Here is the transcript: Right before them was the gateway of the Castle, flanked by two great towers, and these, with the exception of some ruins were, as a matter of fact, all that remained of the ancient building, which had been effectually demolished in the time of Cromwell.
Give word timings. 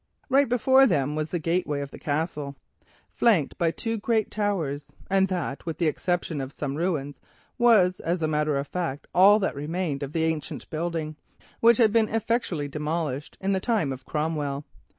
Right 0.29 0.49
before 0.49 0.87
them 0.87 1.15
was 1.15 1.29
the 1.29 1.37
gateway 1.37 1.79
of 1.79 1.91
the 1.91 1.99
Castle, 1.99 2.55
flanked 3.11 3.55
by 3.59 3.69
two 3.69 3.97
great 3.99 4.31
towers, 4.31 4.87
and 5.11 5.27
these, 5.27 5.57
with 5.63 5.77
the 5.77 5.85
exception 5.85 6.41
of 6.41 6.51
some 6.51 6.73
ruins 6.75 7.19
were, 7.59 7.93
as 8.03 8.23
a 8.23 8.27
matter 8.27 8.57
of 8.57 8.67
fact, 8.67 9.05
all 9.13 9.37
that 9.37 9.53
remained 9.55 10.01
of 10.01 10.13
the 10.13 10.23
ancient 10.23 10.67
building, 10.71 11.17
which 11.59 11.77
had 11.77 11.93
been 11.93 12.09
effectually 12.09 12.67
demolished 12.67 13.37
in 13.39 13.51
the 13.53 13.59
time 13.59 13.93
of 13.93 14.03
Cromwell. 14.03 14.65